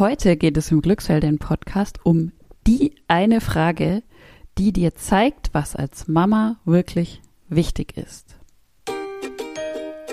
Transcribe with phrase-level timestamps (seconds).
[0.00, 2.32] Heute geht es im Glücksheldin Podcast um
[2.66, 4.02] die eine Frage,
[4.56, 8.38] die dir zeigt, was als Mama wirklich wichtig ist.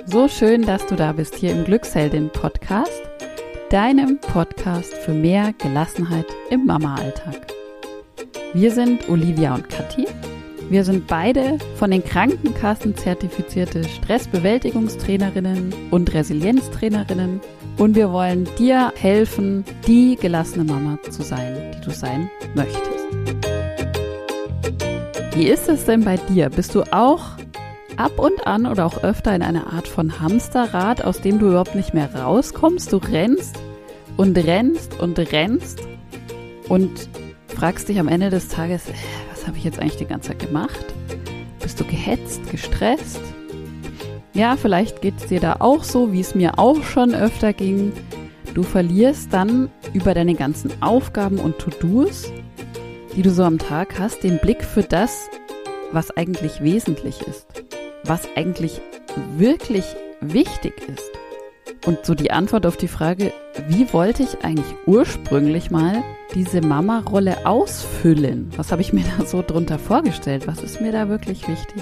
[0.05, 3.01] So schön, dass du da bist hier im Glücksheldin Podcast,
[3.69, 7.47] deinem Podcast für mehr Gelassenheit im Mama-Alltag.
[8.53, 10.05] Wir sind Olivia und Kathi.
[10.69, 17.39] Wir sind beide von den Krankenkassen zertifizierte Stressbewältigungstrainerinnen und Resilienztrainerinnen
[17.77, 23.05] und wir wollen dir helfen, die gelassene Mama zu sein, die du sein möchtest.
[25.35, 26.49] Wie ist es denn bei dir?
[26.49, 27.23] Bist du auch
[27.95, 31.75] ab und an oder auch öfter in einer Art von Hamsterrad, aus dem du überhaupt
[31.75, 32.91] nicht mehr rauskommst?
[32.91, 33.55] Du rennst
[34.17, 35.81] und rennst und rennst
[36.69, 37.07] und
[37.47, 38.83] fragst dich am Ende des Tages,
[39.31, 40.85] was habe ich jetzt eigentlich die ganze Zeit gemacht?
[41.59, 43.21] Bist du gehetzt, gestresst?
[44.37, 47.91] Ja, vielleicht geht es dir da auch so, wie es mir auch schon öfter ging.
[48.53, 52.31] Du verlierst dann über deine ganzen Aufgaben und To-Dos,
[53.15, 55.27] die du so am Tag hast, den Blick für das,
[55.91, 57.47] was eigentlich wesentlich ist,
[58.03, 58.79] was eigentlich
[59.37, 59.85] wirklich
[60.21, 61.09] wichtig ist.
[61.87, 63.33] Und so die Antwort auf die Frage,
[63.67, 66.03] wie wollte ich eigentlich ursprünglich mal
[66.35, 68.51] diese Mama-Rolle ausfüllen?
[68.55, 70.45] Was habe ich mir da so drunter vorgestellt?
[70.45, 71.81] Was ist mir da wirklich wichtig?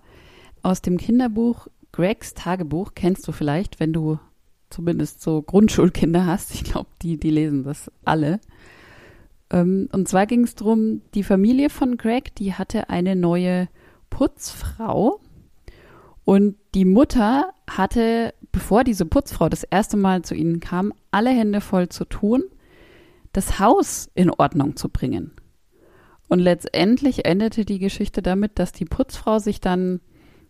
[0.62, 2.92] aus dem Kinderbuch Gregs Tagebuch.
[2.94, 4.18] Kennst du vielleicht, wenn du
[4.70, 6.54] zumindest so Grundschulkinder hast.
[6.54, 8.40] Ich glaube, die, die lesen das alle.
[9.50, 13.68] Ähm, und zwar ging es darum, die Familie von Greg, die hatte eine neue
[14.10, 15.20] Putzfrau.
[16.24, 21.62] Und die Mutter hatte, bevor diese Putzfrau das erste Mal zu ihnen kam, alle Hände
[21.62, 22.44] voll zu tun
[23.32, 25.32] das Haus in Ordnung zu bringen.
[26.28, 30.00] Und letztendlich endete die Geschichte damit, dass die Putzfrau sich dann,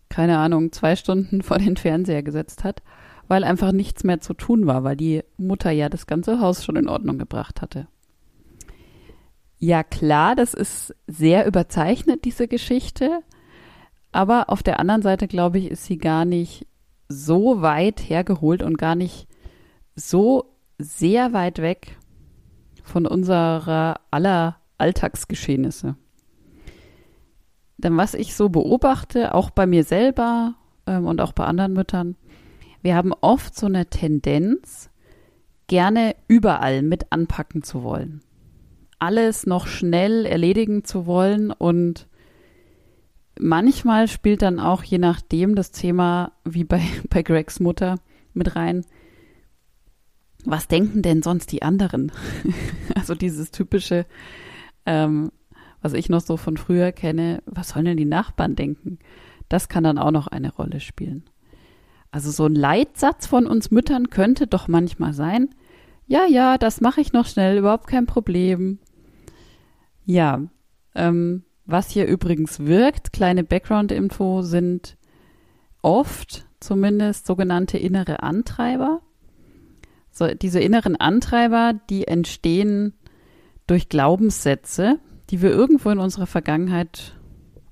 [0.09, 2.81] keine Ahnung, zwei Stunden vor den Fernseher gesetzt hat,
[3.27, 6.75] weil einfach nichts mehr zu tun war, weil die Mutter ja das ganze Haus schon
[6.75, 7.87] in Ordnung gebracht hatte.
[9.59, 13.21] Ja klar, das ist sehr überzeichnet, diese Geschichte,
[14.11, 16.65] aber auf der anderen Seite, glaube ich, ist sie gar nicht
[17.09, 19.27] so weit hergeholt und gar nicht
[19.95, 21.97] so sehr weit weg
[22.89, 25.95] von unserer aller Alltagsgeschehnisse.
[27.77, 30.55] Denn was ich so beobachte, auch bei mir selber
[30.85, 32.15] ähm, und auch bei anderen Müttern,
[32.81, 34.89] wir haben oft so eine Tendenz,
[35.67, 38.21] gerne überall mit anpacken zu wollen.
[38.97, 42.07] Alles noch schnell erledigen zu wollen und
[43.39, 47.95] manchmal spielt dann auch je nachdem das Thema, wie bei, bei Gregs Mutter,
[48.33, 48.85] mit rein,
[50.45, 52.11] was denken denn sonst die anderen?
[52.95, 54.05] also dieses typische,
[54.85, 55.31] ähm,
[55.81, 58.99] was ich noch so von früher kenne, was sollen denn die Nachbarn denken?
[59.47, 61.23] Das kann dann auch noch eine Rolle spielen.
[62.11, 65.49] Also so ein Leitsatz von uns Müttern könnte doch manchmal sein,
[66.07, 68.79] ja, ja, das mache ich noch schnell, überhaupt kein Problem.
[70.05, 70.41] Ja,
[70.95, 74.97] ähm, was hier übrigens wirkt, kleine Background-Info, sind
[75.83, 79.01] oft zumindest sogenannte innere Antreiber.
[80.11, 82.93] So, diese inneren Antreiber, die entstehen
[83.67, 87.15] durch Glaubenssätze, die wir irgendwo in unserer Vergangenheit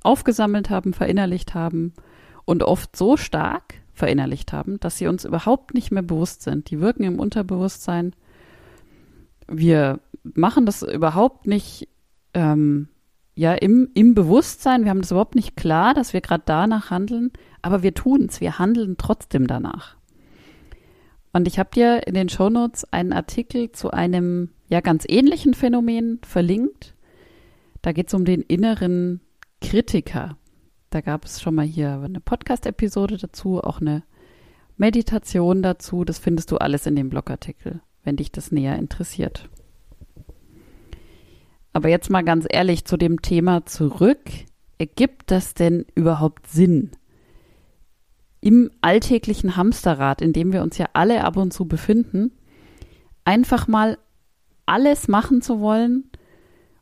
[0.03, 1.93] aufgesammelt haben, verinnerlicht haben
[2.45, 6.69] und oft so stark verinnerlicht haben, dass sie uns überhaupt nicht mehr bewusst sind.
[6.69, 8.13] Die wirken im Unterbewusstsein.
[9.47, 11.89] Wir machen das überhaupt nicht
[12.33, 12.89] ähm,
[13.35, 14.83] ja im, im Bewusstsein.
[14.83, 17.31] Wir haben das überhaupt nicht klar, dass wir gerade danach handeln,
[17.61, 18.39] aber wir tun es.
[18.39, 19.96] Wir handeln trotzdem danach.
[21.37, 26.19] Und ich habe dir in den Shownotes einen Artikel zu einem ja ganz ähnlichen Phänomen
[26.23, 26.95] verlinkt.
[27.83, 29.21] Da geht es um den inneren
[29.61, 30.35] Kritiker.
[30.89, 34.01] Da gab es schon mal hier eine Podcast-Episode dazu, auch eine
[34.77, 36.03] Meditation dazu.
[36.05, 39.47] Das findest du alles in dem Blogartikel, wenn dich das näher interessiert.
[41.71, 44.27] Aber jetzt mal ganz ehrlich zu dem Thema zurück.
[44.79, 46.93] Ergibt das denn überhaupt Sinn?
[48.47, 52.31] Im alltäglichen Hamsterrad, in dem wir uns ja alle ab und zu befinden,
[53.25, 53.97] einfach mal
[54.65, 56.09] alles machen zu wollen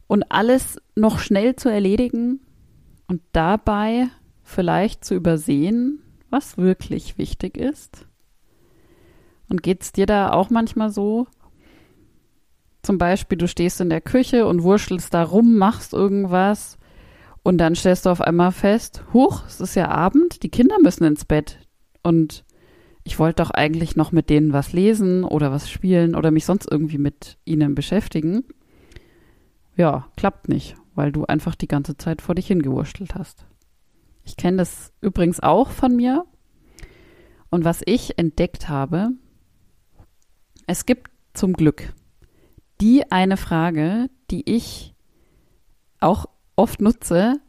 [0.05, 2.39] und alles noch schnell zu erledigen
[3.07, 4.09] und dabei
[4.43, 8.05] vielleicht zu übersehen, was wirklich wichtig ist?
[9.49, 11.25] Und geht es dir da auch manchmal so?
[12.83, 16.77] Zum Beispiel, du stehst in der Küche und wurschtelst da rum, machst irgendwas
[17.45, 21.05] und dann stellst du auf einmal fest, huch, es ist ja Abend, die Kinder müssen
[21.05, 21.59] ins Bett
[22.03, 22.43] und
[23.05, 26.67] ich wollte doch eigentlich noch mit denen was lesen oder was spielen oder mich sonst
[26.69, 28.43] irgendwie mit ihnen beschäftigen.
[29.77, 33.45] Ja, klappt nicht weil du einfach die ganze Zeit vor dich hingewurschtelt hast.
[34.23, 36.25] Ich kenne das übrigens auch von mir.
[37.49, 39.09] Und was ich entdeckt habe,
[40.65, 41.93] es gibt zum Glück
[42.81, 44.95] die eine Frage, die ich
[45.99, 46.25] auch
[46.55, 47.39] oft nutze,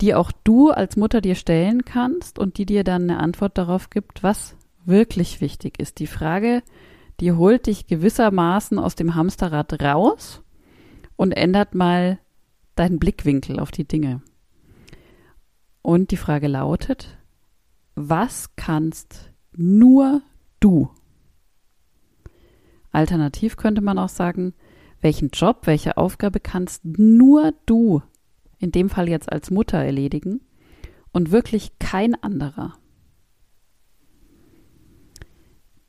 [0.00, 3.90] die auch du als Mutter dir stellen kannst und die dir dann eine Antwort darauf
[3.90, 5.98] gibt, was wirklich wichtig ist.
[5.98, 6.62] Die Frage,
[7.20, 10.42] die holt dich gewissermaßen aus dem Hamsterrad raus
[11.16, 12.18] und ändert mal
[12.74, 14.22] deinen Blickwinkel auf die Dinge.
[15.82, 17.16] Und die Frage lautet,
[17.94, 20.20] was kannst nur
[20.60, 20.90] du?
[22.92, 24.52] Alternativ könnte man auch sagen,
[25.00, 28.02] welchen Job, welche Aufgabe kannst nur du,
[28.58, 30.40] in dem Fall jetzt als Mutter, erledigen
[31.12, 32.74] und wirklich kein anderer?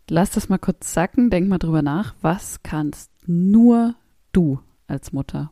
[0.09, 3.95] Lass das mal kurz sacken, denk mal drüber nach, was kannst nur
[4.31, 5.51] du als Mutter?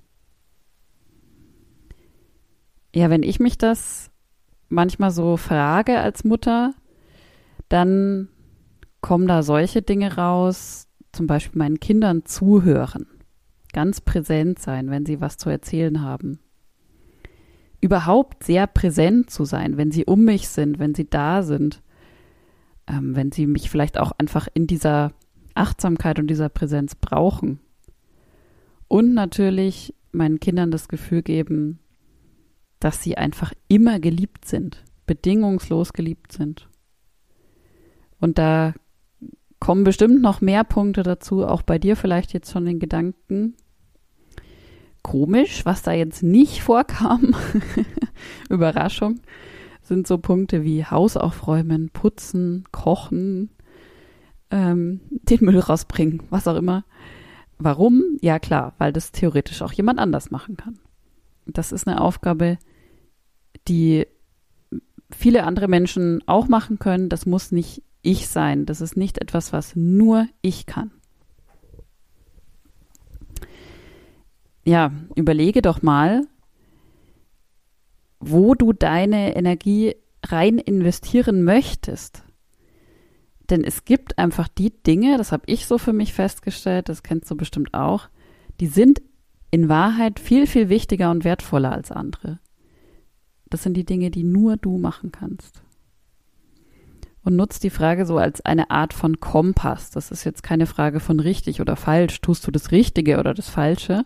[2.94, 4.12] Ja, wenn ich mich das
[4.69, 6.73] manchmal so frage als Mutter,
[7.67, 8.29] dann
[9.01, 13.07] kommen da solche Dinge raus, zum Beispiel meinen Kindern zuhören,
[13.73, 16.39] ganz präsent sein, wenn sie was zu erzählen haben.
[17.86, 21.84] Überhaupt sehr präsent zu sein, wenn sie um mich sind, wenn sie da sind,
[22.88, 25.12] ähm, wenn sie mich vielleicht auch einfach in dieser
[25.54, 27.60] Achtsamkeit und dieser Präsenz brauchen.
[28.88, 31.78] Und natürlich meinen Kindern das Gefühl geben,
[32.80, 36.68] dass sie einfach immer geliebt sind, bedingungslos geliebt sind.
[38.20, 38.74] Und da
[39.60, 43.54] kommen bestimmt noch mehr Punkte dazu, auch bei dir vielleicht jetzt schon den Gedanken.
[45.06, 47.36] Komisch, was da jetzt nicht vorkam,
[48.50, 49.19] Überraschung,
[49.84, 53.52] sind so Punkte wie Haus aufräumen, putzen, kochen,
[54.50, 56.86] ähm, den Müll rausbringen, was auch immer.
[57.60, 58.18] Warum?
[58.22, 60.80] Ja klar, weil das theoretisch auch jemand anders machen kann.
[61.46, 62.58] Das ist eine Aufgabe,
[63.68, 64.08] die
[65.12, 67.10] viele andere Menschen auch machen können.
[67.10, 68.66] Das muss nicht ich sein.
[68.66, 70.90] Das ist nicht etwas, was nur ich kann.
[74.65, 76.27] Ja, überlege doch mal,
[78.19, 82.24] wo du deine Energie rein investieren möchtest.
[83.50, 87.29] Denn es gibt einfach die Dinge, das habe ich so für mich festgestellt, das kennst
[87.29, 88.10] du bestimmt auch,
[88.60, 89.03] die sind
[89.51, 92.39] in Wahrheit viel, viel wichtiger und wertvoller als andere.
[93.50, 95.62] Das sind die Dinge, die nur du machen kannst.
[97.24, 99.91] Und nutzt die Frage so als eine Art von Kompass.
[99.91, 102.22] Das ist jetzt keine Frage von richtig oder falsch.
[102.22, 104.05] Tust du das Richtige oder das Falsche?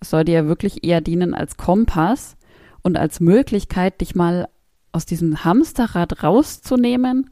[0.00, 2.36] Es soll dir ja wirklich eher dienen als Kompass
[2.82, 4.48] und als Möglichkeit, dich mal
[4.92, 7.30] aus diesem Hamsterrad rauszunehmen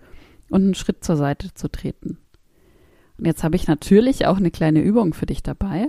[0.50, 2.18] und einen Schritt zur Seite zu treten.
[3.16, 5.88] Und jetzt habe ich natürlich auch eine kleine Übung für dich dabei.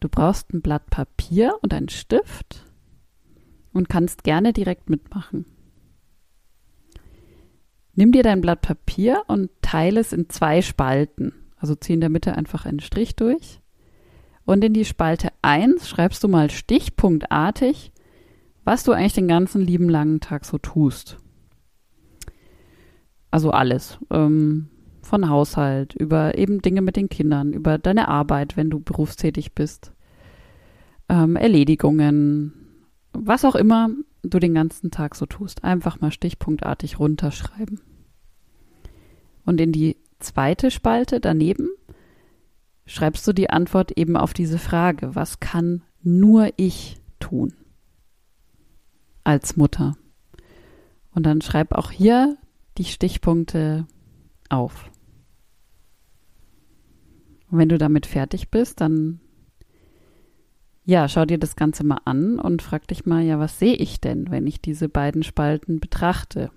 [0.00, 2.64] Du brauchst ein Blatt Papier und einen Stift
[3.72, 5.46] und kannst gerne direkt mitmachen.
[7.94, 11.34] Nimm dir dein Blatt Papier und teile es in zwei Spalten.
[11.56, 13.60] Also zieh in der Mitte einfach einen Strich durch.
[14.44, 17.92] Und in die Spalte 1 schreibst du mal stichpunktartig,
[18.64, 21.18] was du eigentlich den ganzen lieben langen Tag so tust.
[23.30, 23.98] Also alles.
[24.10, 24.68] Ähm,
[25.02, 29.92] von Haushalt, über eben Dinge mit den Kindern, über deine Arbeit, wenn du berufstätig bist,
[31.08, 32.52] ähm, Erledigungen,
[33.12, 33.90] was auch immer
[34.22, 35.64] du den ganzen Tag so tust.
[35.64, 37.80] Einfach mal stichpunktartig runterschreiben.
[39.44, 41.68] Und in die zweite Spalte daneben
[42.86, 47.54] schreibst du die Antwort eben auf diese Frage, was kann nur ich tun
[49.24, 49.96] als Mutter?
[51.14, 52.36] Und dann schreib auch hier
[52.78, 53.86] die Stichpunkte
[54.48, 54.90] auf.
[57.50, 59.20] Und wenn du damit fertig bist, dann
[60.84, 64.00] ja, schau dir das Ganze mal an und frag dich mal, ja, was sehe ich
[64.00, 66.50] denn, wenn ich diese beiden Spalten betrachte?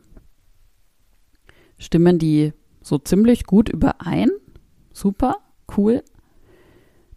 [1.77, 4.29] Stimmen die so ziemlich gut überein?
[4.94, 5.36] Super,
[5.77, 6.03] cool.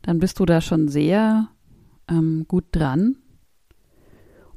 [0.08, 1.48] Dann bist du da schon sehr
[2.08, 3.18] ähm, gut dran.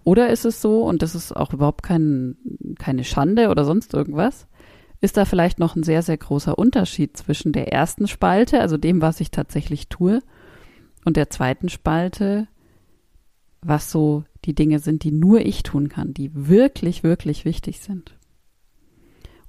[0.05, 2.37] Oder ist es so, und das ist auch überhaupt kein,
[2.79, 4.47] keine Schande oder sonst irgendwas,
[5.01, 9.01] ist da vielleicht noch ein sehr, sehr großer Unterschied zwischen der ersten Spalte, also dem,
[9.01, 10.21] was ich tatsächlich tue,
[11.03, 12.47] und der zweiten Spalte,
[13.61, 18.17] was so die Dinge sind, die nur ich tun kann, die wirklich, wirklich wichtig sind.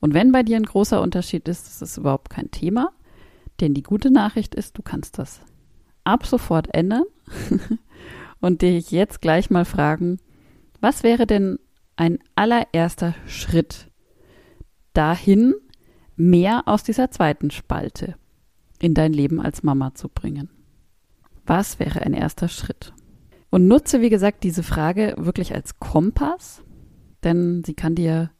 [0.00, 2.90] Und wenn bei dir ein großer Unterschied ist, das ist überhaupt kein Thema,
[3.60, 5.42] denn die gute Nachricht ist, du kannst das
[6.04, 7.04] ab sofort ändern
[8.40, 10.18] und dich jetzt gleich mal fragen,
[10.80, 11.58] was wäre denn
[11.96, 13.88] ein allererster Schritt
[14.94, 15.54] dahin,
[16.16, 18.16] mehr aus dieser zweiten Spalte
[18.80, 20.50] in dein Leben als Mama zu bringen?
[21.46, 22.92] Was wäre ein erster Schritt?
[23.50, 26.62] Und nutze, wie gesagt, diese Frage wirklich als Kompass,
[27.22, 28.30] denn sie kann dir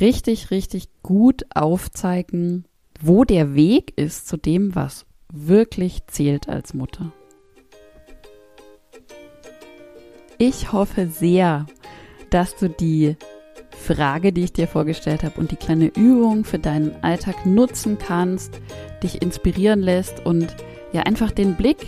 [0.00, 2.64] richtig, richtig gut aufzeigen,
[3.00, 7.12] wo der Weg ist zu dem, was wirklich zählt als Mutter.
[10.38, 11.66] Ich hoffe sehr,
[12.30, 13.16] dass du die
[13.70, 18.60] Frage, die ich dir vorgestellt habe und die kleine Übung für deinen Alltag nutzen kannst,
[19.02, 20.54] dich inspirieren lässt und
[20.92, 21.86] ja einfach den Blick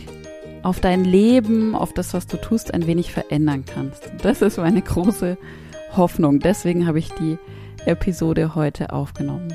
[0.63, 4.11] auf dein Leben, auf das, was du tust, ein wenig verändern kannst.
[4.23, 5.39] Das ist meine große
[5.97, 6.41] Hoffnung.
[6.41, 7.39] Deswegen habe ich die
[7.87, 9.55] Episode heute aufgenommen.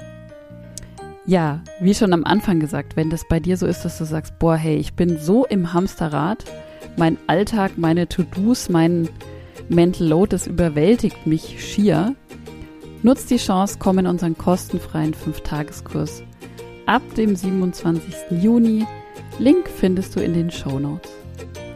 [1.28, 4.38] Ja, wie schon am Anfang gesagt, wenn das bei dir so ist, dass du sagst,
[4.38, 6.46] boah, hey, ich bin so im Hamsterrad,
[6.98, 9.10] mein Alltag, meine To-Dos, mein
[9.68, 12.16] Mental Load, das überwältigt mich schier.
[13.02, 16.24] Nutz die Chance, komm in unseren kostenfreien 5-Tageskurs
[16.86, 18.42] ab dem 27.
[18.42, 18.86] Juni
[19.40, 21.12] Link findest du in den Show Notes.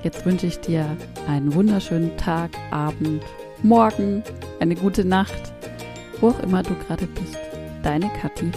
[0.04, 0.86] Jetzt wünsche ich dir
[1.28, 3.24] einen wunderschönen Tag, Abend,
[3.64, 4.24] Morgen,
[4.62, 5.54] eine gute Nacht,
[6.22, 7.38] wo auch immer du gerade bist.
[7.84, 8.52] Deine Kathi.